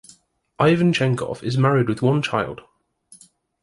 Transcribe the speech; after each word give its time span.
Ivanchenkov 0.59 1.43
is 1.43 1.59
married 1.59 1.87
with 1.87 2.01
one 2.01 2.23
child. 2.23 2.61